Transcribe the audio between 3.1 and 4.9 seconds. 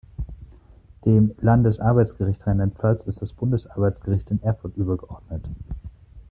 das Bundesarbeitsgericht in Erfurt